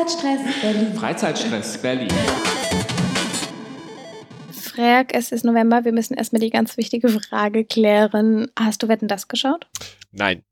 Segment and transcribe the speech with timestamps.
[0.00, 0.94] Freizeitstress Berlin.
[0.94, 2.08] Freizeitstress Berlin.
[4.50, 8.50] Frag, es ist November, wir müssen erstmal die ganz wichtige Frage klären.
[8.58, 9.66] Hast du Wetten das geschaut?
[10.10, 10.42] Nein.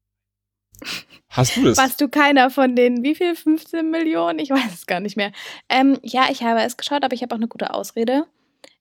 [1.30, 1.78] Hast du das?
[1.78, 4.38] Warst du keiner von den, wie viel, 15 Millionen?
[4.38, 5.32] Ich weiß es gar nicht mehr.
[5.70, 8.26] Ähm, ja, ich habe es geschaut, aber ich habe auch eine gute Ausrede,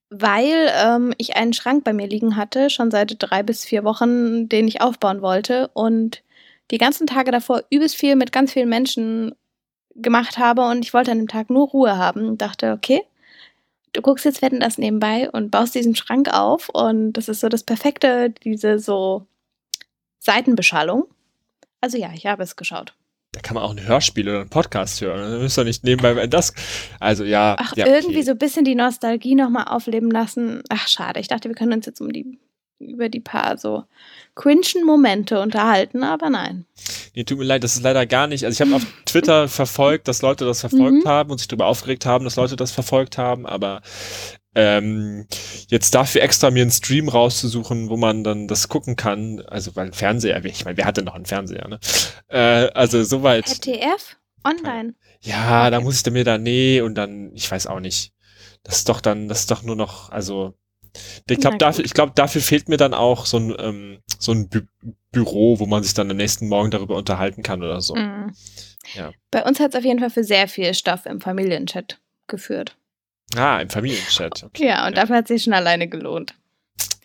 [0.10, 4.50] weil ähm, ich einen Schrank bei mir liegen hatte, schon seit drei bis vier Wochen,
[4.50, 6.24] den ich aufbauen wollte und
[6.71, 9.34] die ganzen Tage davor übelst viel mit ganz vielen Menschen
[9.97, 13.01] gemacht habe und ich wollte an dem Tag nur Ruhe haben und dachte, okay,
[13.93, 17.50] du guckst jetzt Wetten das nebenbei und baust diesen Schrank auf und das ist so
[17.50, 19.25] das Perfekte, diese so
[20.19, 21.05] Seitenbeschallung.
[21.82, 22.93] Also ja, ich habe es geschaut.
[23.33, 25.32] Da kann man auch ein Hörspiel oder einen Podcast hören.
[25.32, 26.54] Da müsst ihr nicht nebenbei das.
[27.00, 27.55] Also ja.
[27.60, 28.24] Ach, ja, irgendwie okay.
[28.24, 30.64] so ein bisschen die Nostalgie nochmal aufleben lassen.
[30.69, 31.19] Ach, schade.
[31.19, 32.39] Ich dachte, wir können uns jetzt um die
[32.80, 33.84] über die paar so
[34.36, 36.66] cringen Momente unterhalten, aber nein.
[37.16, 38.45] Nee, tut mir leid, das ist leider gar nicht.
[38.45, 41.09] Also ich habe auf Twitter verfolgt, dass Leute das verfolgt Mhm.
[41.09, 43.81] haben und sich darüber aufgeregt haben, dass Leute das verfolgt haben, aber
[44.56, 45.28] ähm,
[45.67, 49.88] jetzt dafür extra mir einen Stream rauszusuchen, wo man dann das gucken kann, also weil
[49.88, 51.80] ein Fernseher, ich meine, wer hat denn noch einen Fernseher, ne?
[52.28, 53.47] Äh, also soweit.
[53.47, 54.17] ZDF?
[54.44, 54.94] Online.
[55.22, 58.14] Ja, da muss ich dann mir da, nee, und dann, ich weiß auch nicht.
[58.64, 60.53] Das ist doch dann, das ist doch nur noch, also,
[61.30, 64.50] ich glaube, dafür, ich glaube, dafür fehlt mir dann auch so ein, ähm, so ein
[64.50, 64.62] Bü
[65.12, 67.95] Büro, wo man sich dann am nächsten Morgen darüber unterhalten kann oder so.
[67.95, 68.34] Mhm.
[68.94, 69.12] Ja.
[69.31, 72.75] Bei uns hat es auf jeden Fall für sehr viel Stoff im Familienchat geführt.
[73.36, 74.44] Ah, im Familienchat.
[74.48, 74.68] Okay.
[74.68, 76.36] Ja, und dafür hat sich schon alleine gelohnt.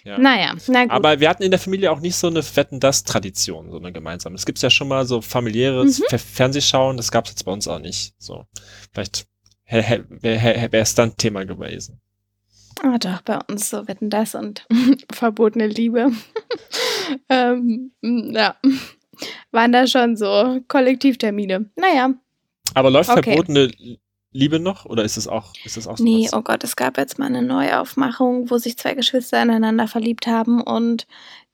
[0.05, 0.19] Ja.
[0.19, 0.91] Naja, na gut.
[0.91, 4.35] Aber wir hatten in der Familie auch nicht so eine Wetten-Das-Tradition, so eine gemeinsame.
[4.35, 6.05] Es gibt ja schon mal so familiäres Mhm.
[6.09, 8.15] Fer Fernsehschauen, das gab es jetzt bei uns auch nicht.
[8.19, 8.45] So,
[8.93, 9.27] vielleicht
[9.71, 12.02] wäre es dann Thema gewesen.
[12.85, 14.67] Ah, doch, bei uns so wetten das und
[15.13, 16.11] verbotene Liebe.
[17.29, 18.57] ähm, ja,
[19.53, 21.71] waren da schon so Kollektivtermine.
[21.77, 22.15] Naja,
[22.75, 23.23] Aber läuft Okay.
[23.23, 23.71] verbotene
[24.33, 26.03] Liebe noch oder ist es auch, ist es auch so?
[26.05, 30.27] nee, oh Gott, es gab jetzt mal eine Neuaufmachung, wo sich zwei Geschwister ineinander verliebt
[30.27, 31.07] haben und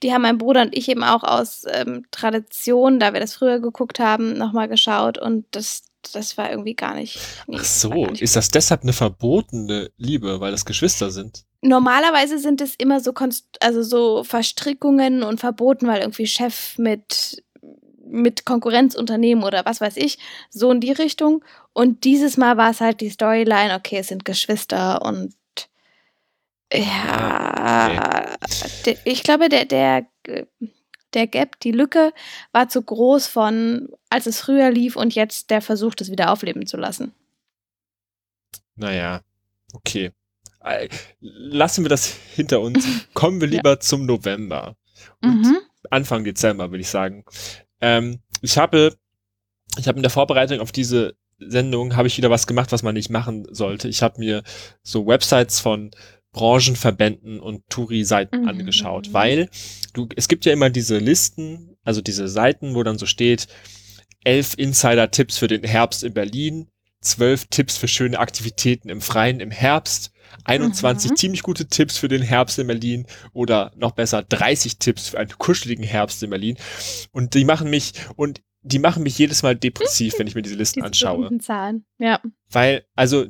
[0.02, 3.58] die haben mein Bruder und ich eben auch aus ähm, Tradition, da wir das früher
[3.58, 5.82] geguckt haben, nochmal geschaut und das,
[6.12, 7.18] das war irgendwie gar nicht.
[7.46, 11.44] nee, Ach so, nicht ist das deshalb eine verbotene Liebe, weil das Geschwister sind?
[11.60, 17.42] Normalerweise sind es immer so, Konst also so Verstrickungen und Verboten, weil irgendwie Chef mit,
[18.06, 20.18] mit Konkurrenzunternehmen oder was weiß ich,
[20.50, 21.44] so in die Richtung.
[21.72, 25.34] Und dieses Mal war es halt die Storyline, okay, es sind Geschwister und
[26.72, 28.36] ja,
[28.84, 30.06] de- ich glaube, der, der,
[31.14, 32.12] der Gap, die Lücke
[32.52, 36.66] war zu groß von, als es früher lief und jetzt der Versuch, das wieder aufleben
[36.66, 37.12] zu lassen.
[38.76, 39.22] Naja,
[39.72, 40.12] okay.
[41.20, 42.84] Lassen wir das hinter uns.
[43.14, 43.56] Kommen wir Ja.
[43.56, 44.76] lieber zum November.
[45.22, 45.58] Und Mhm.
[45.90, 47.24] Anfang Dezember, würde ich sagen.
[47.80, 48.96] Ähm, ich habe,
[49.78, 52.94] ich habe in der Vorbereitung auf diese Sendung habe ich wieder was gemacht, was man
[52.94, 53.88] nicht machen sollte.
[53.88, 54.42] Ich habe mir
[54.82, 55.92] so Websites von
[56.38, 58.48] Branchenverbänden und Touri-Seiten Mhm.
[58.48, 59.48] angeschaut, weil
[59.92, 63.48] du, es gibt ja immer diese Listen, also diese Seiten, wo dann so steht,
[64.24, 66.68] elf Insider-Tipps für den Herbst in Berlin,
[67.00, 70.12] zwölf Tipps für schöne Aktivitäten im Freien im Herbst,
[70.44, 71.16] 21 Mhm.
[71.16, 75.30] ziemlich gute Tipps für den Herbst in Berlin oder noch besser 30 Tipps für einen
[75.38, 76.56] kuscheligen Herbst in Berlin.
[77.12, 80.54] Und die machen mich, und die machen mich jedes Mal depressiv, wenn ich mir diese
[80.56, 81.36] Listen Diese anschaue.
[81.38, 81.84] Zahlen.
[81.98, 82.20] Ja.
[82.50, 83.26] Weil, also,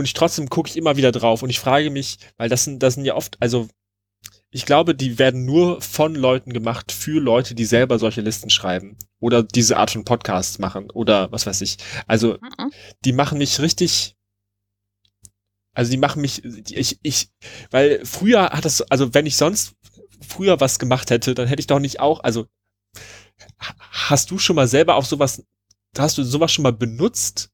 [0.00, 2.82] und ich trotzdem gucke ich immer wieder drauf und ich frage mich, weil das sind,
[2.82, 3.68] das sind ja oft, also,
[4.50, 8.96] ich glaube, die werden nur von Leuten gemacht für Leute, die selber solche Listen schreiben
[9.20, 11.78] oder diese Art von Podcasts machen oder was weiß ich.
[12.08, 12.72] Also, Mhm.
[13.04, 14.16] die machen mich richtig,
[15.74, 17.28] also die machen mich, ich, ich,
[17.70, 19.74] weil früher hat das, also wenn ich sonst
[20.20, 22.46] früher was gemacht hätte, dann hätte ich doch nicht auch, also
[23.60, 25.44] ha- hast du schon mal selber auf sowas,
[25.96, 27.50] hast du sowas schon mal benutzt?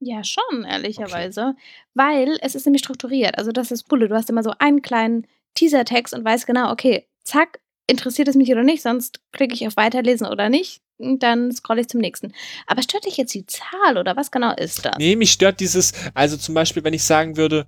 [0.00, 1.54] Ja, schon, ehrlicherweise.
[1.94, 3.36] Weil es ist nämlich strukturiert.
[3.36, 4.08] Also das ist cool.
[4.08, 8.50] Du hast immer so einen kleinen Teaser-Text und weißt genau, okay, zack, interessiert es mich
[8.52, 10.80] oder nicht, sonst klicke ich auf Weiterlesen oder nicht.
[10.98, 12.32] Und dann scrolle ich zum nächsten.
[12.66, 14.96] Aber stört dich jetzt die Zahl oder was genau ist das?
[14.98, 17.66] Nee, mich stört dieses, also zum Beispiel, wenn ich sagen würde,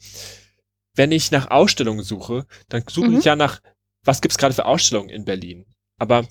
[0.94, 3.18] wenn ich nach Ausstellungen suche, dann suche Mhm.
[3.18, 3.60] ich ja nach,
[4.04, 5.64] was gibt's gerade für Ausstellungen in Berlin?
[5.98, 6.26] Aber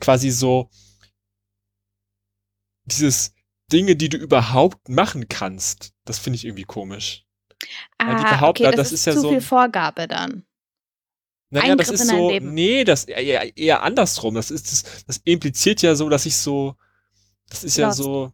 [0.00, 0.68] quasi so
[2.84, 3.32] dieses
[3.72, 7.24] Dinge, die du überhaupt machen kannst, das finde ich irgendwie komisch.
[7.98, 10.44] ah, okay, das das, ist ist ja zu so- viel Vorgabe dann.
[11.50, 14.34] Naja, das Eingriff ist in dein so, nee, das eher, eher andersrum.
[14.34, 16.74] Das ist, das, das impliziert ja so, dass ich so,
[17.48, 17.98] das ist ja Lost.
[17.98, 18.32] so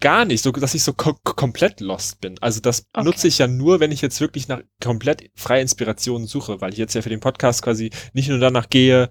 [0.00, 2.38] gar nicht, so, dass ich so ko komplett lost bin.
[2.40, 3.04] Also das Okay.
[3.04, 6.78] nutze ich ja nur, wenn ich jetzt wirklich nach komplett freie Inspirationen suche, weil ich
[6.78, 9.10] jetzt ja für den Podcast quasi nicht nur danach gehe,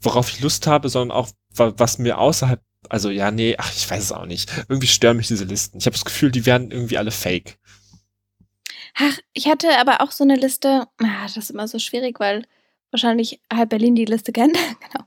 [0.00, 3.90] worauf ich Lust habe, sondern auch, wa- was mir außerhalb also ja, nee, ach, ich
[3.90, 4.50] weiß es auch nicht.
[4.68, 5.78] Irgendwie stören mich diese Listen.
[5.78, 7.58] Ich habe das Gefühl, die werden irgendwie alle fake.
[8.94, 12.44] Ach, ich hatte aber auch so eine Liste, ah, das ist immer so schwierig, weil
[12.90, 14.56] wahrscheinlich halb Berlin die Liste kennt.
[14.80, 15.04] genau.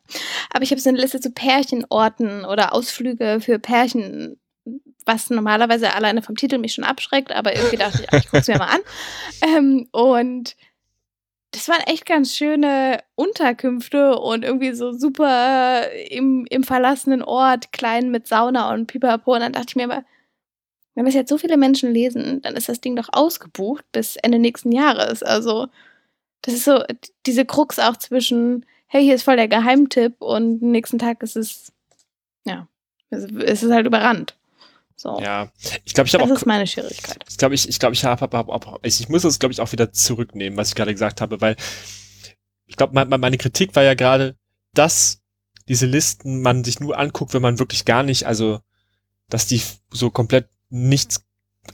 [0.52, 4.40] Aber ich habe so eine Liste zu Pärchenorten oder Ausflüge für Pärchen,
[5.06, 8.38] was normalerweise alleine vom Titel mich schon abschreckt, aber irgendwie dachte ich, ach, ich gucke
[8.38, 8.81] es mir mal an.
[9.42, 10.56] Ähm, und
[11.54, 18.10] das waren echt ganz schöne Unterkünfte und irgendwie so super im, im verlassenen Ort, klein
[18.10, 19.36] mit Sauna und Pipapo.
[19.36, 20.04] Und dann dachte ich mir immer,
[20.96, 24.40] wenn das jetzt so viele Menschen lesen, dann ist das Ding doch ausgebucht bis Ende
[24.40, 25.22] nächsten Jahres.
[25.22, 25.68] Also,
[26.42, 26.84] das ist so
[27.28, 31.72] diese Krux auch zwischen, hey, hier ist voll der Geheimtipp und nächsten Tag ist es,
[32.46, 32.68] ja,
[33.12, 34.36] es ist halt überrannt.
[34.95, 35.19] So.
[35.19, 35.51] Ja,
[35.84, 36.28] ich glaube, ich habe auch.
[36.30, 37.24] Das ist meine Schwierigkeit.
[37.30, 39.54] Ich glaube, ich, ich glaube, ich habe, hab, hab, hab, ich, ich muss das, glaube
[39.54, 41.56] ich, auch wieder zurücknehmen, was ich gerade gesagt habe, weil
[42.66, 44.36] ich glaube, meine Kritik war ja gerade,
[44.74, 45.22] dass
[45.68, 48.60] diese Listen man sich nur anguckt, wenn man wirklich gar nicht, also,
[49.30, 49.62] dass die
[49.92, 51.24] so komplett nichts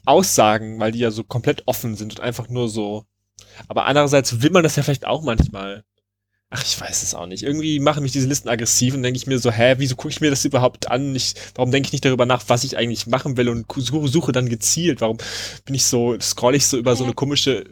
[0.06, 3.06] aussagen, weil die ja so komplett offen sind und einfach nur so.
[3.68, 5.84] Aber andererseits will man das ja vielleicht auch manchmal.
[6.52, 7.44] Ach, ich weiß es auch nicht.
[7.44, 10.20] Irgendwie machen mich diese Listen aggressiv und denke ich mir so, hä, wieso gucke ich
[10.20, 11.16] mir das überhaupt an?
[11.16, 14.50] Ich, warum denke ich nicht darüber nach, was ich eigentlich machen will und suche dann
[14.50, 15.00] gezielt?
[15.00, 15.18] Warum
[15.66, 17.66] bin ich so, scroll ich so über so eine komische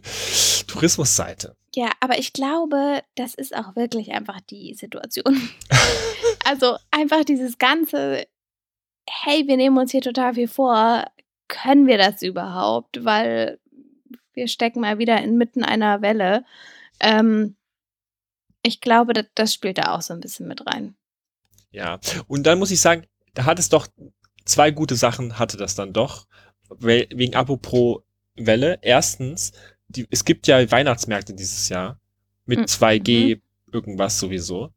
[0.67, 1.55] Tourismusseite?
[1.73, 5.49] Ja, aber ich glaube, das ist auch wirklich einfach die Situation.
[6.45, 8.27] also einfach dieses ganze,
[9.09, 11.05] hey, wir nehmen uns hier total viel vor,
[11.47, 13.03] können wir das überhaupt?
[13.03, 13.59] Weil
[14.33, 16.45] wir stecken mal wieder inmitten einer Welle.
[16.99, 17.56] Ähm,
[18.67, 20.95] ich glaube, das, das spielt da auch so ein bisschen mit rein.
[21.71, 23.87] Ja, und dann muss ich sagen, da hat es doch
[24.45, 26.27] zwei gute Sachen, hatte das dann doch.
[26.79, 28.01] Wegen Apropos
[28.35, 28.79] Welle.
[28.81, 29.51] Erstens,
[29.87, 31.99] die, es gibt ja Weihnachtsmärkte dieses Jahr
[32.45, 33.41] mit 2G mhm.
[33.71, 34.71] irgendwas sowieso.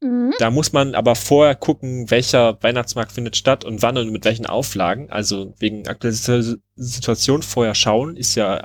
[0.00, 0.34] Mhm.
[0.38, 4.46] Da muss man aber vorher gucken, welcher Weihnachtsmarkt findet statt und wann und mit welchen
[4.46, 5.10] Auflagen.
[5.10, 8.56] Also wegen aktueller Situation vorher schauen, ist ja,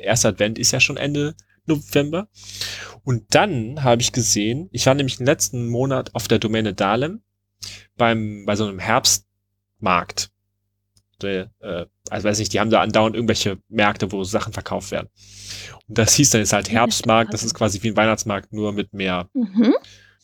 [0.00, 1.34] erster Advent ist ja schon Ende
[1.66, 2.28] November.
[3.04, 7.22] Und dann habe ich gesehen, ich war nämlich den letzten Monat auf der Domäne Dahlem
[7.96, 10.30] beim, bei so einem Herbstmarkt.
[11.20, 15.08] Der, äh, also weiß nicht, die haben da andauernd irgendwelche Märkte, wo Sachen verkauft werden.
[15.88, 18.92] Und das hieß dann jetzt halt Herbstmarkt, das ist quasi wie ein Weihnachtsmarkt, nur mit
[18.92, 19.74] mehr, mhm.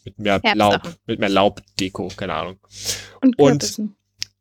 [0.05, 2.59] mit mehr Laub, mit mehr Laubdeko, keine Ahnung.
[3.21, 3.81] Und, Und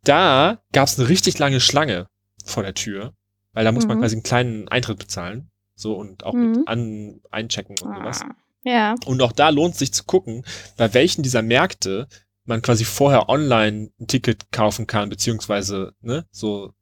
[0.04, 2.08] da gab es eine richtig lange Schlange
[2.46, 3.14] vor der Tür,
[3.54, 3.90] weil da muss mhm.
[3.90, 5.52] man quasi einen kleinen Eintritt bezahlen.
[5.78, 6.52] So und auch mhm.
[6.52, 8.26] mit an, einchecken und ah, sowas.
[8.64, 8.96] Ja.
[9.06, 10.44] Und auch da lohnt es sich zu gucken,
[10.76, 12.08] bei welchen dieser Märkte
[12.46, 16.74] man quasi vorher online ein Ticket kaufen kann, beziehungsweise, ne, so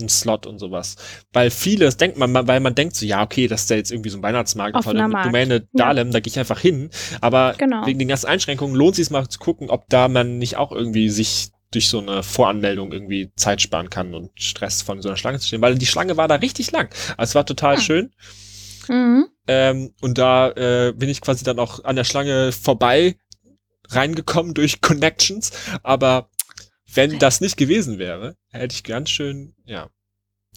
[0.00, 0.96] ein Slot und sowas.
[1.32, 4.08] Weil vieles denkt man, weil man denkt so, ja, okay, das ist ja jetzt irgendwie
[4.08, 6.12] so ein Weihnachtsmarkt von der Domäne Dahlem, ja.
[6.12, 6.88] da gehe ich einfach hin.
[7.20, 7.84] Aber genau.
[7.86, 10.72] wegen den ganzen Einschränkungen lohnt es sich mal zu gucken, ob da man nicht auch
[10.72, 15.16] irgendwie sich durch so eine Voranmeldung irgendwie Zeit sparen kann und Stress von so einer
[15.16, 16.88] Schlange zu stehen, weil die Schlange war da richtig lang.
[17.16, 17.76] Also es war total.
[17.76, 17.80] Ah.
[17.80, 18.12] schön.
[18.88, 19.28] Mhm.
[19.46, 23.16] Ähm, und da äh, bin ich quasi dann auch an der Schlange vorbei
[23.88, 25.52] reingekommen durch Connections.
[25.82, 26.30] Aber
[26.94, 29.88] wenn das nicht gewesen wäre, hätte ich ganz schön, ja,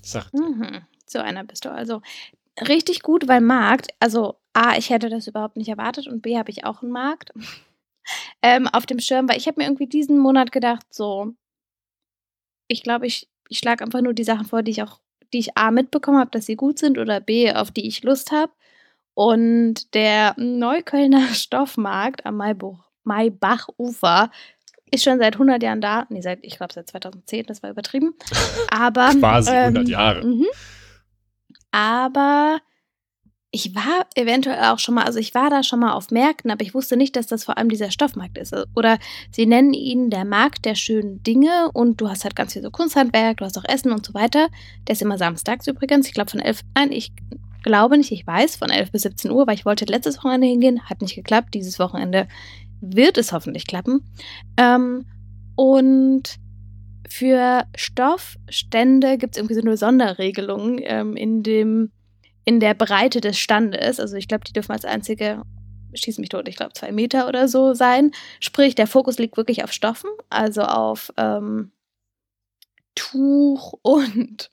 [0.02, 0.34] sagt.
[0.34, 0.82] Mhm.
[1.06, 2.02] So einer bist du also.
[2.68, 6.52] Richtig gut, weil Markt, also A, ich hätte das überhaupt nicht erwartet und B, habe
[6.52, 7.34] ich auch einen Markt
[8.42, 11.34] ähm, auf dem Schirm, weil ich habe mir irgendwie diesen Monat gedacht, so,
[12.68, 15.00] ich glaube, ich, ich schlage einfach nur die Sachen vor, die ich auch,
[15.34, 18.32] die ich A mitbekommen habe, dass sie gut sind oder B, auf die ich Lust
[18.32, 18.52] habe.
[19.14, 24.32] Und der Neuköllner Stoffmarkt am Maibuch, Maibachufer
[24.92, 26.06] ist schon seit 100 Jahren da.
[26.10, 28.14] Nee, seit, ich glaube, seit 2010, das war übertrieben.
[28.70, 29.10] Aber.
[29.10, 30.26] Quasi ähm, 100 Jahre.
[30.26, 30.48] Mhm.
[31.72, 32.62] Aber
[33.56, 36.62] ich war eventuell auch schon mal, also ich war da schon mal auf Märkten, aber
[36.62, 38.54] ich wusste nicht, dass das vor allem dieser Stoffmarkt ist.
[38.76, 39.00] Oder
[39.32, 42.70] sie nennen ihn der Markt der schönen Dinge und du hast halt ganz viel so
[42.70, 44.50] Kunsthandwerk, du hast auch Essen und so weiter.
[44.86, 47.14] Der ist immer samstags übrigens, ich glaube von 11, nein, ich
[47.64, 50.90] glaube nicht, ich weiß, von 11 bis 17 Uhr, weil ich wollte letztes Wochenende hingehen,
[50.90, 51.54] hat nicht geklappt.
[51.54, 52.28] Dieses Wochenende
[52.82, 54.02] wird es hoffentlich klappen.
[54.58, 55.06] Ähm,
[55.56, 56.40] und
[57.08, 61.92] für Stoffstände gibt es irgendwie so eine Sonderregelung ähm, in dem
[62.46, 65.42] in der Breite des Standes, also ich glaube, die dürfen als einzige,
[65.94, 68.12] schießen mich tot, ich glaube zwei Meter oder so sein.
[68.40, 71.72] Sprich, der Fokus liegt wirklich auf Stoffen, also auf ähm,
[72.94, 74.52] Tuch und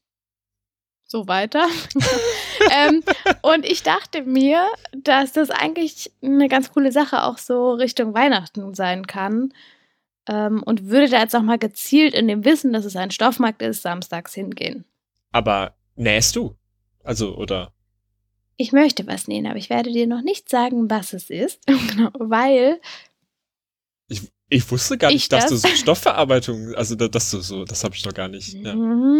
[1.06, 1.66] so weiter.
[2.72, 3.02] ähm,
[3.42, 8.74] und ich dachte mir, dass das eigentlich eine ganz coole Sache auch so Richtung Weihnachten
[8.74, 9.52] sein kann.
[10.28, 13.60] Ähm, und würde da jetzt auch mal gezielt in dem Wissen, dass es ein Stoffmarkt
[13.60, 14.84] ist, samstags hingehen.
[15.32, 16.54] Aber nähst du?
[17.02, 17.72] Also, oder?
[18.62, 22.10] Ich möchte was nähen, aber ich werde dir noch nicht sagen, was es ist, genau,
[22.18, 22.80] weil
[24.08, 25.62] ich, Ich wusste gar nicht, Ich dass du das?
[25.62, 28.52] so Stoffverarbeitung, also da- dass du so, das habe ich noch gar nicht.
[28.54, 28.74] Ja.
[28.76, 29.18] Mhm.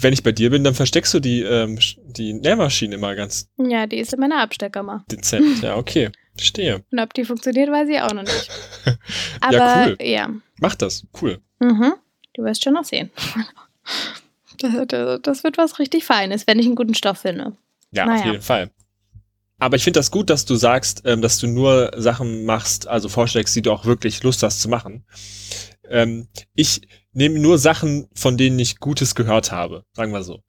[0.00, 3.86] Wenn ich bei dir bin, dann versteckst du die, ähm, die Nähmaschine immer ganz Ja,
[3.86, 5.04] die ist in meiner Absteckkammer.
[5.10, 5.62] dezent.
[5.62, 6.10] Ja, okay.
[6.34, 6.82] Verstehe.
[6.90, 8.50] Und ob die funktioniert, weiß ich auch noch nicht.
[9.42, 9.96] Aber Ja, cool.
[10.00, 10.30] ja.
[10.60, 11.04] Mach das.
[11.20, 11.40] Cool.
[11.58, 11.92] Mhm.
[12.34, 13.10] Du wirst schon noch sehen.
[14.60, 17.52] Das, das, das wird was richtig Feines, wenn ich einen guten Stoff finde.
[17.90, 18.26] Ja, auf Naja.
[18.32, 18.70] jeden Fall.
[19.58, 23.08] Aber ich finde das gut, dass du sagst, ähm, dass du nur Sachen machst, also
[23.08, 25.04] vorschlägst, die du auch wirklich Lust hast zu machen.
[25.90, 30.42] Ähm, ich nehme nur Sachen, von denen ich Gutes gehört habe, sagen wir so.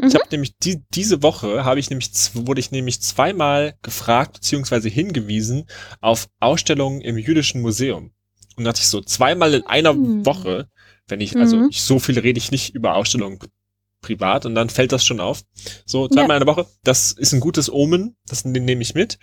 [0.00, 0.08] Mhm.
[0.08, 4.88] Ich habe nämlich die, diese Woche habe ich nämlich wurde ich nämlich zweimal gefragt beziehungsweise
[4.88, 5.66] hingewiesen
[6.00, 8.12] auf Ausstellungen im jüdischen Museum.
[8.56, 10.24] Und da dachte ich so zweimal in einer Hm.
[10.24, 10.68] Woche,
[11.08, 11.68] wenn ich also Mhm.
[11.70, 13.38] ich, so viel rede ich nicht über Ausstellungen
[14.04, 15.42] privat und dann fällt das schon auf.
[15.86, 19.18] So zweimal in der Woche, das ist ein gutes Omen, das ne- nehme ich mit.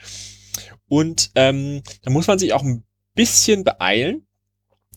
[0.87, 2.83] Und ähm, da muss man sich auch ein
[3.15, 4.25] bisschen beeilen,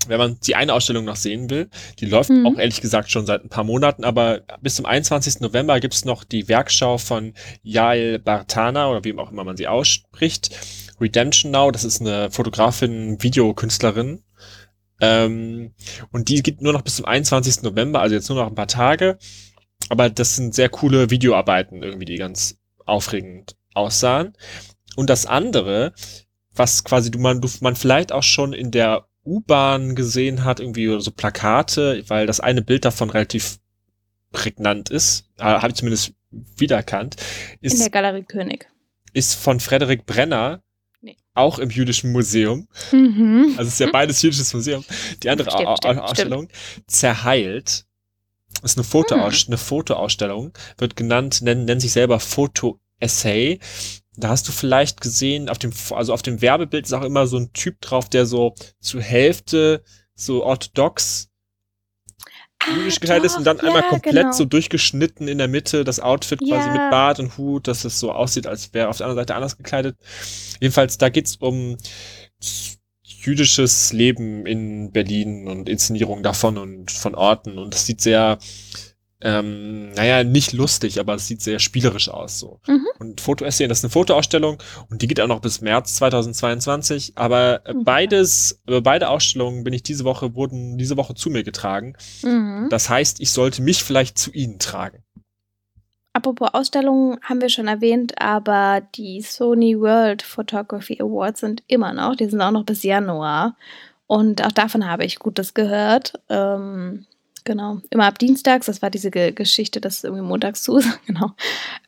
[0.09, 1.69] wenn man die eine Ausstellung noch sehen will.
[2.01, 2.47] Die läuft Mhm.
[2.47, 5.41] auch ehrlich gesagt schon seit ein paar Monaten, aber bis zum 21.
[5.41, 10.51] November gibt's noch die Werkschau von Yael Bartana oder wie auch immer man sie ausspricht.
[11.01, 14.23] Redemption Now, das ist eine Fotografin, Videokünstlerin.
[15.01, 15.73] Ähm,
[16.13, 17.63] und die geht nur noch bis zum 21.
[17.63, 19.19] November, also jetzt nur noch ein paar Tage.
[19.91, 24.35] Aber das sind sehr coole Videoarbeiten irgendwie, die ganz aufregend aussahen.
[24.97, 25.93] Und das andere,
[26.55, 31.01] was quasi du man, du, man vielleicht auch schon in der U-Bahn gesehen hat, irgendwie
[31.01, 33.59] so Plakate, weil das eine Bild davon relativ
[34.33, 36.13] prägnant ist, äh, habe ich zumindest
[36.57, 37.17] wiedererkannt,
[37.61, 38.69] In ist, der Galerie König.
[39.13, 40.63] ist von Frederik Brenner,
[41.01, 41.17] Nee.
[41.35, 42.67] auch im jüdischen Museum.
[42.93, 43.55] Mhm.
[43.57, 44.85] Also es ist ja beides jüdisches Museum.
[45.23, 46.49] Die andere Stimmt, Au- Au- stimmt, Ausstellung,
[46.87, 47.87] Zerheilt,
[48.63, 53.59] ist eine, Fotoaus eine Fotoausstellung, wird genannt, nennt, nennt sich selber Foto-Essay.
[54.17, 57.37] Da hast du vielleicht gesehen, auf dem, also auf dem Werbebild ist auch immer so
[57.39, 59.83] ein Typ drauf, der so zur Hälfte
[60.15, 61.29] so orthodox
[62.75, 64.33] jüdisch gekleidet ist und dann Ah, doch, einmal ja, komplett genau.
[64.33, 66.73] so durchgeschnitten in der Mitte, das Outfit quasi Ja.
[66.73, 69.57] mit Bart und Hut, dass es so aussieht, als wäre auf der anderen Seite anders
[69.59, 69.97] gekleidet.
[70.61, 71.77] Jedenfalls, da geht's um
[73.25, 78.39] jüdisches Leben in Berlin und Inszenierung davon und von Orten und das sieht sehr,
[79.21, 82.61] ähm, naja, nicht lustig, aber es sieht sehr spielerisch aus so.
[82.67, 82.87] Mhm.
[82.99, 84.59] Und Fotoessay, das ist eine Fotoausstellung
[84.91, 87.85] und die geht auch noch bis März 2022, aber äh, Mhm.
[87.85, 91.95] beides, beide Ausstellungen bin ich diese Woche, wurden diese Woche zu mir getragen.
[92.23, 92.69] Mhm.
[92.71, 94.99] Das heißt, ich sollte mich vielleicht zu ihnen tragen.
[96.15, 102.15] Apropos Ausstellungen haben wir schon erwähnt, aber die Sony World Photography Awards sind immer noch,
[102.15, 103.57] die sind auch noch bis Januar.
[104.07, 106.13] Und auch davon habe ich Gutes gehört.
[106.29, 107.05] Ähm,
[107.43, 110.89] genau, immer ab Dienstags, das war diese Ge Geschichte, dass irgendwie montags zu ist.
[111.07, 111.33] genau.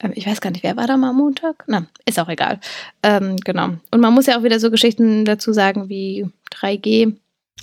[0.00, 1.62] Ähm, ich weiß gar nicht, wer war da mal am Montag?
[1.68, 2.58] Na, ist auch egal.
[3.04, 3.74] Ähm, genau.
[3.92, 7.14] Und man muss ja auch wieder so Geschichten dazu sagen wie 3G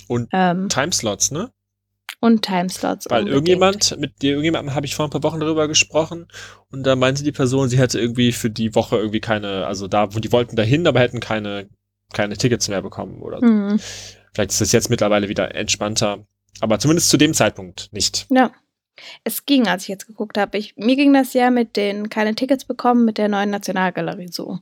[0.08, 1.50] Und ähm, Timeslots, ne?
[2.24, 3.06] Und Timeslots.
[3.10, 3.34] Weil unbedingt.
[3.34, 6.26] irgendjemand, mit dir irgendjemandem habe ich vor ein paar Wochen darüber gesprochen
[6.70, 10.14] und da meinte die Person, sie hätte irgendwie für die Woche irgendwie keine, also da,
[10.14, 11.68] wo die wollten dahin, aber hätten keine,
[12.14, 13.46] keine Tickets mehr bekommen oder so.
[13.46, 13.78] Mhm.
[14.32, 16.26] Vielleicht ist das jetzt mittlerweile wieder entspannter,
[16.60, 18.26] aber zumindest zu dem Zeitpunkt nicht.
[18.30, 18.50] Ja.
[19.24, 20.56] Es ging, als ich jetzt geguckt habe.
[20.56, 24.60] Ich, mir ging das ja mit den keine Tickets bekommen mit der neuen Nationalgalerie so.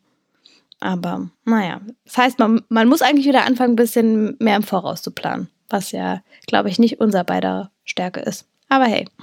[0.81, 5.03] Aber naja, das heißt, man, man muss eigentlich wieder anfangen, ein bisschen mehr im Voraus
[5.03, 5.49] zu planen.
[5.73, 8.47] Was ja, glaube ich, nicht unser beider Stärke ist.
[8.69, 9.07] Aber hey.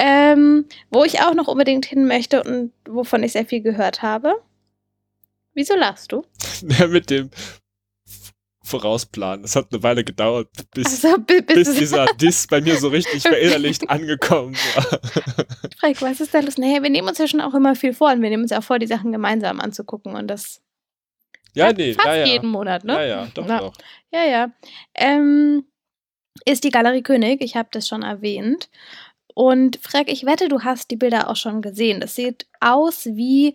[0.00, 4.34] Ähm, wo ich auch noch unbedingt hin möchte und wovon ich sehr viel gehört habe.
[5.54, 6.24] Wieso lachst du?
[6.88, 7.30] mit dem
[8.62, 9.42] Vorausplan.
[9.42, 12.88] Das hat eine Weile gedauert, bis, Also, bi- bis, bis dieser Diss bei mir so
[12.88, 15.00] richtig verinnerlicht angekommen war.
[15.80, 16.58] Frag, was ist da los?
[16.58, 18.58] Naja, wir nehmen uns ja schon auch immer viel vor und wir nehmen uns ja
[18.58, 20.60] auch vor, die Sachen gemeinsam anzugucken und das
[21.54, 22.26] Ja, nee, fast ja, ja.
[22.26, 22.92] jeden Monat, ne?
[22.94, 23.58] Ja, ja, doch, Ja.
[23.58, 23.74] doch.
[24.12, 24.50] Ja, ja.
[24.94, 25.64] Ähm,
[26.44, 28.68] ist die Galerie König, ich habe das schon erwähnt.
[29.34, 32.00] Und Freck, ich wette, du hast die Bilder auch schon gesehen.
[32.00, 33.54] Das sieht aus wie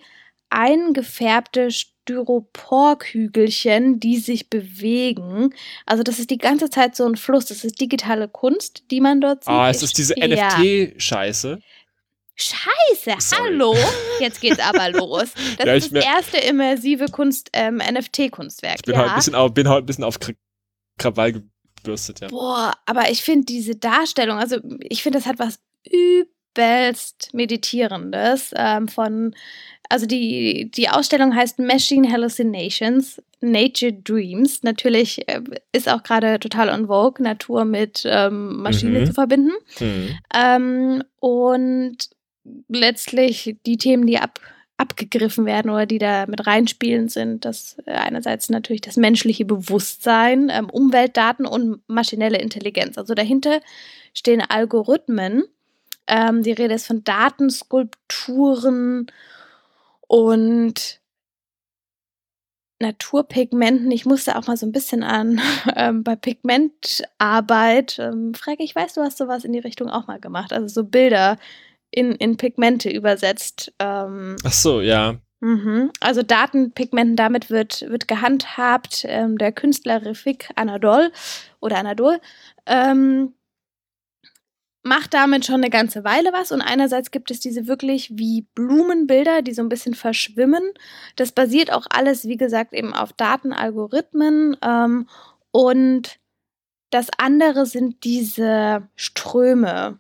[0.50, 5.54] eingefärbte Styroporkügelchen, die sich bewegen.
[5.86, 7.48] Also das ist die ganze Zeit so ein Fluss.
[7.48, 9.54] Das ist digitale Kunst, die man dort sieht.
[9.54, 10.28] Ah, es ist diese ja.
[10.28, 11.60] NFT-Scheiße.
[12.36, 13.42] Scheiße, Sorry.
[13.44, 13.76] hallo.
[14.20, 15.32] Jetzt geht's aber los.
[15.58, 18.78] Das Ja, ist das erste immersive Kunst, ähm, NFT-Kunstwerk.
[18.78, 19.02] Ich bin, ja.
[19.02, 20.36] heute ein bisschen auf, bin heute ein bisschen auf Kr-
[20.98, 21.34] Krawall
[21.82, 22.28] gebürstet, ja.
[22.30, 25.60] Boah, aber ich finde diese Darstellung, also ich finde, das hat was
[25.92, 29.36] übelst Meditierendes ähm, von,
[29.90, 34.64] also die, die Ausstellung heißt Machine Hallucinations, Nature Dreams.
[34.64, 39.06] Natürlich äh, ist auch gerade total on vogue, Natur mit ähm, Maschine Mhm.
[39.06, 39.52] zu verbinden.
[39.78, 40.18] Hm.
[40.34, 41.98] Ähm, und
[42.68, 44.40] letztlich die Themen, die ab,
[44.78, 47.46] abgegriffen werden oder die da mit reinspielen sind.
[47.46, 52.98] Das äh, einerseits natürlich das menschliche Bewusstsein, ähm, Umweltdaten und maschinelle Intelligenz.
[52.98, 53.62] Also dahinter
[54.14, 55.44] stehen Algorithmen.
[56.08, 59.08] Ähm, die Rede ist von Datenskulpturen
[60.08, 61.00] und
[62.80, 63.92] Naturpigmenten.
[63.92, 65.42] Ich musste auch mal so ein bisschen an
[65.76, 67.98] ähm, bei Pigmentarbeit.
[68.00, 70.54] Ähm, Frage, ich weiß, du hast sowas in die Richtung auch mal gemacht.
[70.54, 71.38] Also so Bilder
[71.94, 73.74] in, in Pigmente übersetzt.
[73.80, 75.16] Ähm, Ach so, ja.
[75.40, 75.92] Mhm.
[76.00, 79.04] Also Datenpigmenten, damit wird, wird gehandhabt.
[79.08, 81.12] Ähm, der Künstler Refik Anadol
[81.60, 82.20] oder Anadol
[82.66, 83.34] ähm,
[84.84, 86.52] macht damit schon eine ganze Weile was.
[86.52, 90.64] Und einerseits gibt es diese wirklich wie Blumenbilder, die so ein bisschen verschwimmen.
[91.16, 94.58] Das basiert auch alles, wie gesagt, eben auf Datenalgorithmen.
[94.64, 95.08] Ähm,
[95.52, 96.20] und
[96.90, 100.00] das andere sind diese Ströme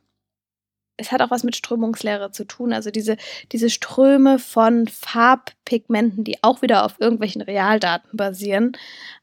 [0.98, 2.74] es hat auch was mit Strömungslehre zu tun.
[2.74, 3.18] Also diese,
[3.52, 8.74] diese Ströme von Farbpigmenten, die auch wieder auf irgendwelchen Realdaten basieren.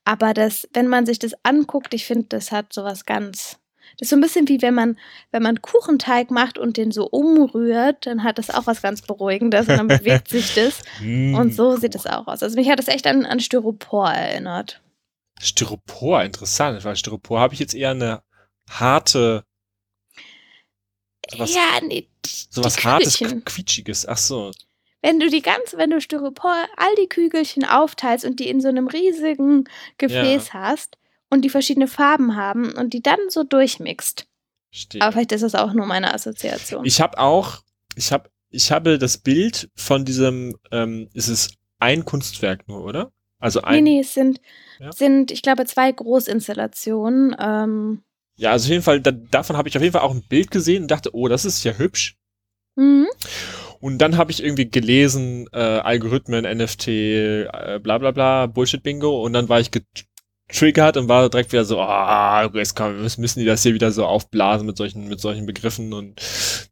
[0.05, 3.59] Aber das, wenn man sich das anguckt, ich finde, das hat sowas ganz.
[3.99, 4.99] Das ist so ein bisschen wie wenn man,
[5.31, 9.69] wenn man Kuchenteig macht und den so umrührt, dann hat das auch was ganz Beruhigendes
[9.69, 10.83] und dann bewegt sich das.
[11.01, 11.35] Mm.
[11.35, 12.43] Und so sieht es auch aus.
[12.43, 14.81] Also mich hat das echt an, an Styropor erinnert.
[15.41, 18.23] Styropor, interessant, weil Styropor habe ich jetzt eher eine
[18.71, 19.45] harte
[21.31, 24.07] Sowas, ja, nee, sowas hartes, quietschiges.
[24.07, 24.51] Ach so.
[25.03, 28.69] Wenn du die ganze, wenn du Styropor, all die Kügelchen aufteilst und die in so
[28.69, 29.65] einem riesigen
[29.99, 30.55] Gefäß ja.
[30.55, 30.99] hast
[31.31, 34.27] und die verschiedene Farben haben und die dann so durchmixt.
[34.71, 35.03] Steht.
[35.03, 36.85] Aber vielleicht ist das auch nur meine Assoziation.
[36.85, 37.63] Ich habe auch,
[37.97, 43.13] ich habe, ich habe das Bild von diesem, ähm, ist es ein Kunstwerk nur, oder?
[43.39, 43.83] Also ein.
[43.83, 44.41] Nee, nee, es sind,
[44.79, 44.93] ja.
[44.93, 47.35] sind, ich glaube, zwei Großinstallationen.
[47.41, 48.03] Ähm,
[48.41, 50.51] ja, also auf jeden Fall, da, davon habe ich auf jeden Fall auch ein Bild
[50.51, 52.17] gesehen und dachte, oh, das ist ja hübsch.
[52.75, 53.07] Mhm.
[53.81, 59.23] Und dann habe ich irgendwie gelesen, äh, Algorithmen, NFT, äh, bla bla bla, Bullshit-Bingo.
[59.23, 63.41] Und dann war ich getriggert und war direkt wieder so, ah, oh, jetzt kann, müssen
[63.41, 65.93] die das hier wieder so aufblasen mit solchen, mit solchen Begriffen.
[65.93, 66.19] Und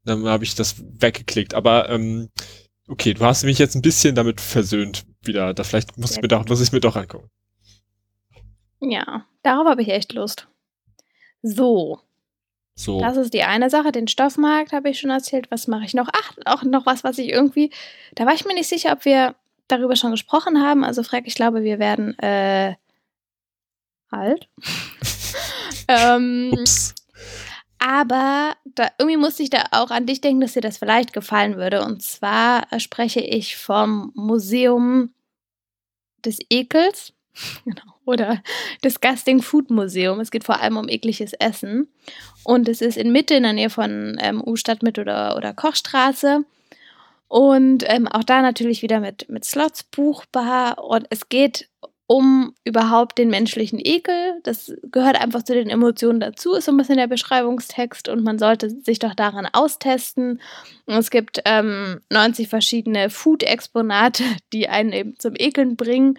[0.07, 1.53] dann habe ich das weggeklickt.
[1.53, 2.31] Aber ähm,
[2.89, 5.53] okay, du hast mich jetzt ein bisschen damit versöhnt wieder.
[5.53, 7.29] Da vielleicht muss ich mir doch, muss ich mir doch angucken.
[8.81, 10.49] Ja, darauf habe ich echt Lust.
[11.43, 12.01] So.
[12.75, 13.01] So.
[13.01, 13.91] Das ist die eine Sache.
[13.91, 15.51] Den Stoffmarkt habe ich schon erzählt.
[15.51, 16.09] Was mache ich noch?
[16.13, 17.71] Ach, auch noch was, was ich irgendwie.
[18.15, 19.35] Da war ich mir nicht sicher, ob wir
[19.67, 20.85] darüber schon gesprochen haben.
[20.85, 22.77] Also, Frag, ich glaube, wir werden äh,
[24.11, 24.49] alt.
[25.89, 26.95] ähm, Ups.
[27.79, 31.57] Aber da, irgendwie musste ich da auch an dich denken, dass dir das vielleicht gefallen
[31.57, 31.85] würde.
[31.85, 35.15] Und zwar äh, spreche ich vom Museum
[36.25, 37.13] des Ekels.
[37.65, 38.43] Genau oder
[38.83, 40.19] Disgusting Food Museum.
[40.21, 41.89] Es geht vor allem um ekliges Essen.
[42.43, 46.45] Und es ist in Mitte, in der Nähe von ähm, U-Stadt oder, oder Kochstraße.
[47.29, 50.83] Und ähm, auch da natürlich wieder mit, mit Slots buchbar.
[50.83, 51.69] Und es geht
[52.11, 54.41] um überhaupt den menschlichen Ekel.
[54.43, 58.39] Das gehört einfach zu den Emotionen dazu, ist so ein bisschen der Beschreibungstext und man
[58.39, 60.41] sollte sich doch daran austesten.
[60.87, 66.19] Es gibt ähm, 90 verschiedene Food-Exponate, die einen eben zum Ekeln bringen.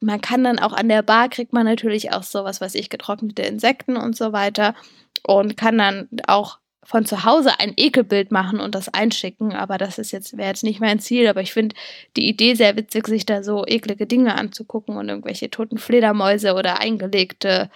[0.00, 2.90] Und man kann dann auch an der Bar kriegt man natürlich auch sowas, was ich
[2.90, 4.74] getrocknete Insekten und so weiter
[5.22, 9.98] und kann dann auch von zu Hause ein Ekelbild machen und das einschicken, aber das
[9.98, 11.76] ist jetzt, wäre jetzt nicht mein Ziel, aber ich finde
[12.16, 16.80] die Idee sehr witzig, sich da so eklige Dinge anzugucken und irgendwelche toten Fledermäuse oder
[16.80, 17.68] eingelegte,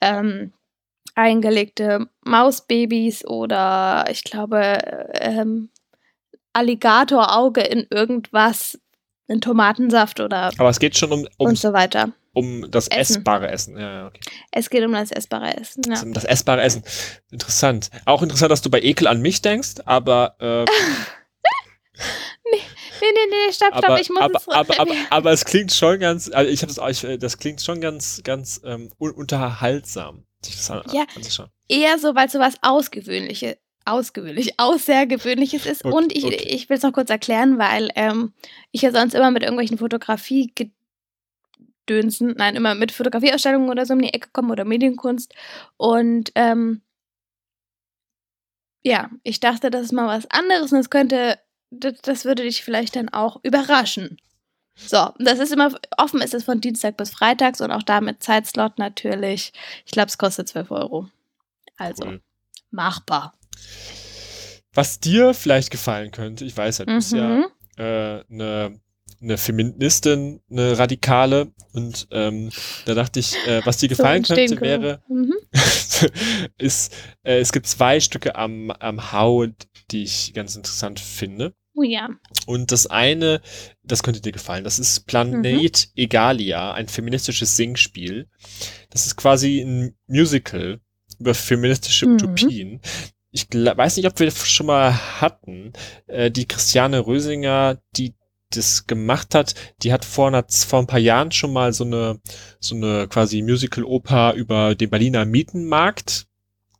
[0.00, 0.52] ähm,
[1.14, 4.80] eingelegte Mausbabys oder ich glaube,
[5.20, 5.68] ähm,
[6.52, 8.80] Alligatorauge in irgendwas,
[9.28, 10.50] in Tomatensaft oder.
[10.58, 13.16] Aber es geht schon um, um und so weiter um das Essen.
[13.16, 13.78] essbare Essen.
[13.78, 14.20] Ja, ja, okay.
[14.52, 15.82] Es geht um das essbare Essen.
[15.88, 16.02] Ja.
[16.02, 16.84] Um das essbare Essen.
[17.30, 17.90] Interessant.
[18.04, 20.36] Auch interessant, dass du bei Ekel an mich denkst, aber.
[20.38, 20.64] Äh,
[22.52, 22.60] nee, nee,
[23.00, 25.98] nee, nee, stopp, stopp, aber, ich muss aber, es aber, aber, aber, es klingt schon
[25.98, 30.70] ganz, also ich habe das, ich, das klingt schon ganz, ganz ähm, unterhaltsam, sich das
[30.70, 31.48] an, ja, anzuschauen.
[31.68, 35.84] Eher so, weil es so was Ausgewöhnliches ausgewöhnlich, außergewöhnliches ist.
[35.84, 36.34] Okay, und ich, okay.
[36.34, 38.34] ich will es noch kurz erklären, weil ähm,
[38.72, 40.52] ich ja sonst immer mit irgendwelchen Fotografie
[41.88, 45.34] Dönsen, nein, immer mit Fotografieausstellungen oder so um die Ecke kommen oder Medienkunst.
[45.76, 46.82] Und ähm,
[48.82, 51.38] ja, ich dachte, das ist mal was anderes und das könnte,
[51.70, 54.18] das, das würde dich vielleicht dann auch überraschen.
[54.76, 58.22] So, das ist immer, offen ist es von Dienstag bis Freitags und auch da mit
[58.22, 59.52] Zeitslot natürlich.
[59.86, 61.08] Ich glaube, es kostet 12 Euro.
[61.78, 62.20] Also, cool.
[62.70, 63.34] machbar.
[64.74, 67.46] Was dir vielleicht gefallen könnte, ich weiß ja, du bist ja mhm.
[67.78, 68.80] äh, eine
[69.20, 71.52] eine Feministin, eine Radikale.
[71.72, 72.50] Und ähm,
[72.84, 75.34] da dachte ich, äh, was dir gefallen so könnte, wäre, mhm.
[76.58, 79.46] ist, äh, es gibt zwei Stücke am, am Hau,
[79.90, 81.54] die ich ganz interessant finde.
[81.74, 82.08] Oh ja.
[82.46, 83.42] Und das eine,
[83.82, 88.28] das könnte dir gefallen, das ist Planet Egalia, ein feministisches Singspiel.
[88.88, 90.80] Das ist quasi ein Musical
[91.18, 92.14] über feministische Mhm.
[92.14, 92.80] Utopien.
[93.30, 95.74] Ich weiß nicht, ob wir das schon mal hatten.
[96.06, 98.14] Äh, die Christiane Rösinger, die
[98.50, 102.20] das gemacht hat, die hat vor, einer, vor ein paar Jahren schon mal so eine,
[102.60, 106.26] so eine quasi Musical-Oper über den Berliner Mietenmarkt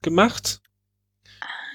[0.03, 0.61] gemacht.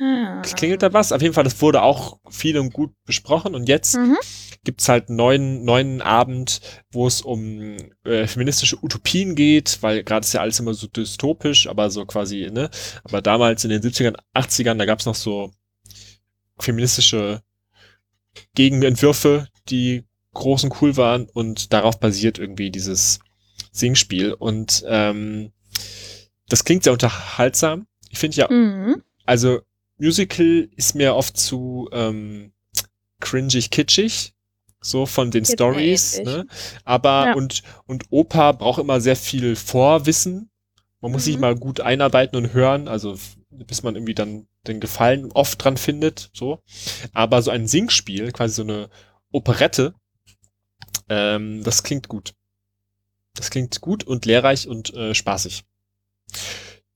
[0.02, 0.42] Ah.
[0.56, 1.12] Klingelt da was?
[1.12, 4.18] Auf jeden Fall, das wurde auch viel und gut besprochen und jetzt Mhm.
[4.64, 10.26] gibt's halt einen neuen, neuen Abend, wo es um äh, feministische Utopien geht, weil gerade
[10.26, 12.70] ist ja alles immer so dystopisch, aber so quasi, ne?
[13.04, 15.52] Aber damals in den 70ern, 80ern, da gab's noch so
[16.60, 17.42] feministische
[18.56, 20.04] Gegenentwürfe, die
[20.34, 23.20] groß und cool waren und darauf basiert irgendwie dieses
[23.72, 25.52] Singspiel und ähm,
[26.50, 27.88] das klingt sehr unterhaltsam.
[28.10, 29.02] Ich finde ja Mhm.
[29.26, 29.60] also
[29.98, 32.54] Musical ist mir oft zu ähm,
[33.20, 34.34] cringig kitschig,
[34.82, 36.48] so von den Stories, ne?
[36.86, 37.34] Aber Ja.
[37.36, 40.50] und und Oper braucht immer sehr viel Vorwissen.
[41.02, 41.42] Man muss sich Mhm.
[41.42, 43.18] mal gut einarbeiten und hören, also
[43.52, 46.62] bis man irgendwie dann den Gefallen oft dran findet, so.
[47.14, 48.90] Aber so ein Singspiel, quasi so eine
[49.32, 49.94] Operette,
[51.10, 52.34] ähm, das klingt gut.
[53.36, 55.64] Das klingt gut und lehrreich und äh, spaßig.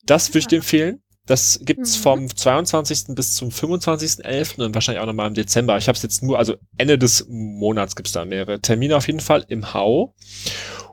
[0.06, 1.02] Das würde ich dir empfehlen.
[1.26, 2.02] Das gibt's Mhm.
[2.04, 3.16] vom 22.
[3.16, 4.64] bis zum 25.11.
[4.64, 5.78] und wahrscheinlich auch nochmal im Dezember.
[5.78, 9.22] Ich habe es jetzt nur, also Ende des Monats gibt's da mehrere Termine auf jeden
[9.22, 10.14] Fall im Hau.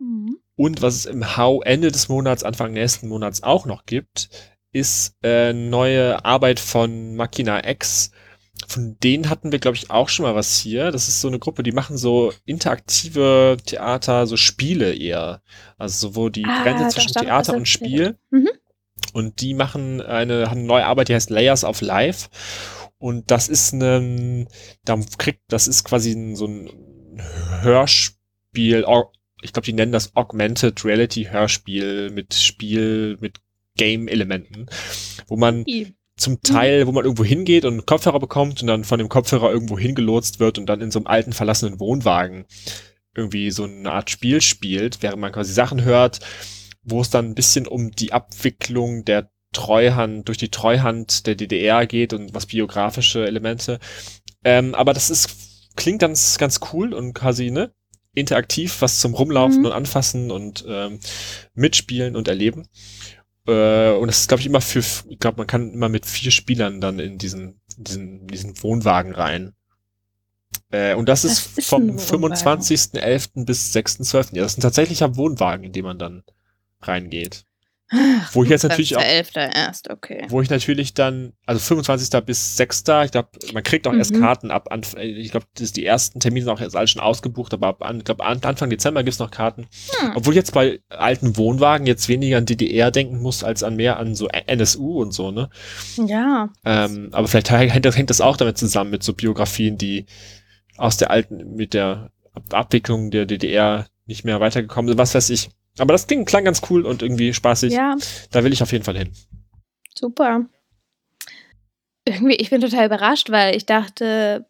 [0.01, 0.39] Mhm.
[0.57, 4.31] Und was es im Hau Ende des Monats, Anfang nächsten Monats auch noch gibt,
[4.73, 8.11] ist äh, neue Arbeit von Machina X.
[8.73, 10.91] Von denen hatten wir, glaube ich, auch schon mal was hier.
[10.93, 15.43] Das ist so eine Gruppe, die machen so interaktive Theater, so Spiele eher.
[15.77, 18.17] Also so wo die Ah, Grenze zwischen Theater und Spiel.
[18.31, 18.49] Mhm.
[19.13, 22.31] Und die machen eine, haben eine neue Arbeit, die heißt Layers of Life.
[22.97, 24.49] Und das ist ein,
[24.87, 26.71] da kriegt, das ist quasi ein, so ein
[27.61, 28.87] Hörspiel,
[29.43, 33.41] ich glaube, die nennen das Augmented Reality Hörspiel mit Spiel, mit
[33.77, 34.67] Game-Elementen,
[35.27, 35.95] wo man I.
[36.17, 39.51] zum Teil, wo man irgendwo hingeht und einen Kopfhörer bekommt und dann von dem Kopfhörer
[39.51, 42.45] irgendwo hingelotst wird und dann in so einem alten verlassenen Wohnwagen
[43.15, 46.21] irgendwie so eine Art Spiel spielt, während man quasi Sachen hört,
[46.83, 51.87] wo es dann ein bisschen um die Abwicklung der Treuhand, durch die Treuhand der DDR
[51.87, 53.79] geht und was biografische Elemente.
[54.45, 57.73] Ähm, aber das ist, klingt ganz, ganz cool und quasi, ne,
[58.15, 59.67] interaktiv, was zum Rumlaufen Mhm.
[59.67, 61.01] und Anfassen und ähm,
[61.55, 62.69] Mitspielen und Erleben.
[63.47, 66.31] Äh, und das ist, glaube ich, immer für, ich glaube, man kann immer mit vier
[66.31, 69.55] Spielern dann in diesen, in diesen, in diesen Wohnwagen rein.
[70.71, 72.35] Äh, und das, Das ist, ist vom ein Wohnwagen.
[72.35, 73.45] 25.11.
[73.45, 74.35] bis 6.12.
[74.37, 76.23] Ja, das ist ein tatsächlicher Wohnwagen, in dem man dann
[76.81, 77.45] reingeht.
[77.95, 79.37] Ach, Wo ich jetzt natürlich auch- 11.
[79.55, 80.25] erst, okay.
[80.29, 82.21] Wo ich natürlich dann, also 25.
[82.25, 83.05] bis 6.
[83.05, 84.21] Ich glaube, man kriegt auch erst Mhm.
[84.21, 87.83] Karten ab, ich glaube, die ersten Termine sind auch erst alle schon ausgebucht, aber ab,
[87.83, 89.67] an, ich glaube, an, Anfang Dezember gibt's noch Karten.
[90.01, 90.13] Hm.
[90.17, 93.99] Obwohl ich jetzt bei alten Wohnwagen jetzt weniger an DDR denken muss, als an mehr
[93.99, 95.51] an so NSU und so, ne?
[96.07, 96.49] Ja.
[96.65, 100.07] Ähm, aber vielleicht hängt das, hängt das auch damit zusammen mit so Biografien, die
[100.79, 105.29] aus der alten, mit der Ab- Abwicklung der DDR nicht mehr weitergekommen sind, was weiß
[105.31, 105.51] ich.
[105.79, 107.73] Aber das klingt, klang ganz cool und irgendwie spaßig.
[107.73, 107.97] Ja,
[108.31, 109.13] Da will ich auf jeden Fall hin.
[109.97, 110.47] super.
[112.05, 114.45] Irgendwie, ich bin total überrascht, weil ich dachte,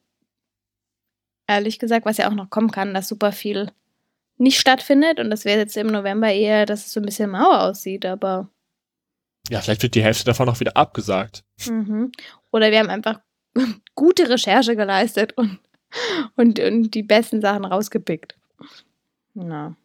[1.47, 3.71] ehrlich gesagt, was ja auch noch kommen kann, dass super viel
[4.39, 7.51] nicht stattfindet und das wäre jetzt im November eher, dass es so ein bisschen mau
[7.53, 8.49] aussieht, aber
[9.51, 11.45] Ja, vielleicht wird die Hälfte davon auch wieder abgesagt.
[11.67, 12.11] mhm.
[12.51, 13.21] oder wir haben einfach
[13.95, 15.59] gute Recherche geleistet und,
[16.37, 18.35] und, und die besten Sachen rausgepickt.
[19.35, 19.77] Na.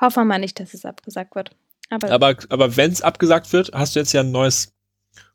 [0.00, 1.50] Hoffen wir mal nicht, dass es abgesagt wird.
[1.90, 4.72] Aber, Aber, aber wenn es abgesagt wird, hast du jetzt ja ein neues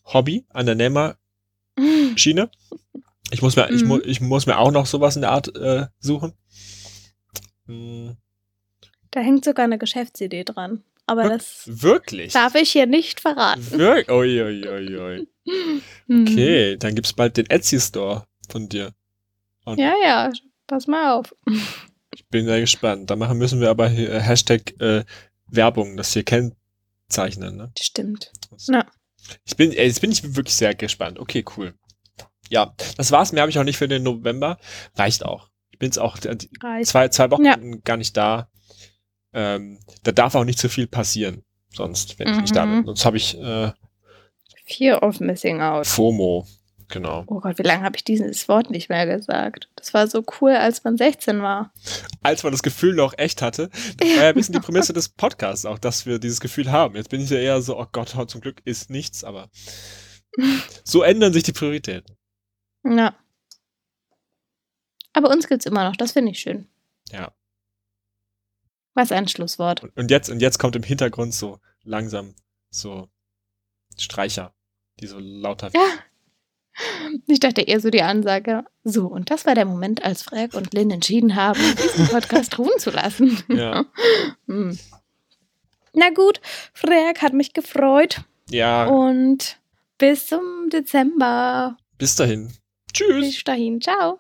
[0.06, 2.50] Hobby an der Nähmaschine.
[3.34, 3.88] Ich muss mir, ich, Mhm.
[3.88, 6.34] mu ich muss mir auch noch sowas in der Art äh, suchen.
[7.66, 8.18] Hm,
[9.12, 10.84] da hängt sogar eine Geschäftsidee dran.
[11.08, 12.34] Aber Wir- das wirklich?
[12.34, 13.66] darf ich hier nicht verraten.
[13.72, 15.28] Wir oi, oi, oi, oi.
[16.08, 16.28] Mhm.
[16.28, 18.92] Okay, dann gibt's bald den Etsy-Store von dir.
[19.66, 20.30] Ja, ja,
[20.68, 21.34] pass mal auf.
[22.14, 23.10] Ich bin sehr gespannt.
[23.10, 25.04] Da machen müssen wir aber hier, äh, Hashtag äh,
[25.48, 27.56] Werbung, das hier kennzeichnen.
[27.58, 27.72] Ne?
[27.80, 28.32] Stimmt.
[28.68, 28.86] Ja.
[29.46, 31.20] Ich bin, äh, jetzt bin ich wirklich sehr gespannt.
[31.20, 31.74] Okay, cool.
[32.50, 33.32] Ja, das war's.
[33.32, 34.58] Mehr habe ich auch nicht für den November.
[34.96, 35.50] Reicht auch.
[35.72, 36.88] Ich bin jetzt auch äh, Reicht.
[36.90, 37.56] zwei, zwei Wochen Ja.
[37.84, 38.50] gar nicht da.
[39.34, 41.44] Ähm, da darf auch nicht zu viel passieren.
[41.74, 42.80] Sonst, wenn ich nicht da bin.
[42.80, 42.86] Mhm.
[42.88, 43.72] Sonst habe ich äh,
[44.66, 45.88] Fear of Missing Out.
[45.88, 46.46] FOMO.
[46.92, 47.24] Genau.
[47.28, 49.70] Oh Gott, wie lange habe ich dieses Wort nicht mehr gesagt?
[49.76, 51.74] Das war so cool, als man 16 war.
[52.22, 55.08] Als man das Gefühl noch echt hatte, das war ja ein bisschen die Prämisse des
[55.08, 56.96] Podcasts auch, dass wir dieses Gefühl haben.
[56.96, 59.50] Jetzt bin ich ja eher so, oh Gott, oh, zum Glück ist nichts, aber
[60.84, 62.18] so ändern sich die Prioritäten.
[62.84, 63.16] Ja.
[65.14, 66.68] Aber uns gibt's immer noch, das finde ich schön.
[67.10, 67.32] Ja.
[68.94, 69.82] Was ein Schlusswort.
[69.82, 72.36] Und, und jetzt, und jetzt kommt im Hintergrund so langsam
[72.70, 73.10] so
[73.98, 74.54] Streicher,
[75.00, 75.88] die so lauter Ja.
[77.28, 78.64] Ich dachte eher so die Ansage.
[78.84, 82.78] So, und das war der Moment, als Frag und Lynn entschieden haben, diesen Podcast ruhen
[82.80, 83.42] zu lassen.
[83.50, 83.86] Ja.
[84.48, 84.78] Hm.
[85.94, 86.40] Na gut,
[86.74, 89.58] Frag hat mich gefreut Ja, und
[89.98, 91.78] bis zum Dezember.
[91.98, 92.52] bis dahin.
[92.94, 93.26] Tschüss.
[93.26, 93.82] Bis dahin.
[93.82, 94.20] Ciao.